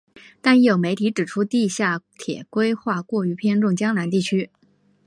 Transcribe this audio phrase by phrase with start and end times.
[0.41, 4.49] 但亦有媒体指出地下铁规划过于偏重江南地区。